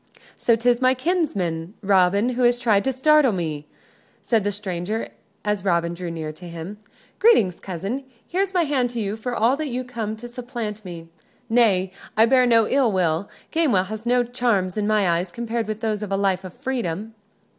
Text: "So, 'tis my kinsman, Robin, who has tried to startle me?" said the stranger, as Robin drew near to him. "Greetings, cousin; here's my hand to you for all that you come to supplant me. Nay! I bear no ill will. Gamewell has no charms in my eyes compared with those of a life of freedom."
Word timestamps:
"So, 0.35 0.55
'tis 0.55 0.81
my 0.81 0.95
kinsman, 0.95 1.75
Robin, 1.83 2.29
who 2.29 2.41
has 2.41 2.57
tried 2.57 2.83
to 2.85 2.91
startle 2.91 3.31
me?" 3.33 3.67
said 4.23 4.43
the 4.43 4.51
stranger, 4.51 5.09
as 5.45 5.63
Robin 5.63 5.93
drew 5.93 6.09
near 6.09 6.31
to 6.31 6.47
him. 6.49 6.79
"Greetings, 7.19 7.59
cousin; 7.59 8.05
here's 8.27 8.51
my 8.51 8.63
hand 8.63 8.89
to 8.89 8.99
you 8.99 9.15
for 9.15 9.35
all 9.35 9.55
that 9.57 9.67
you 9.69 9.83
come 9.83 10.15
to 10.15 10.27
supplant 10.27 10.83
me. 10.83 11.09
Nay! 11.49 11.91
I 12.17 12.25
bear 12.25 12.47
no 12.47 12.67
ill 12.67 12.91
will. 12.91 13.29
Gamewell 13.51 13.85
has 13.89 14.07
no 14.07 14.23
charms 14.23 14.75
in 14.75 14.87
my 14.87 15.07
eyes 15.07 15.31
compared 15.31 15.67
with 15.67 15.81
those 15.81 16.01
of 16.01 16.11
a 16.11 16.17
life 16.17 16.43
of 16.43 16.55
freedom." 16.55 17.13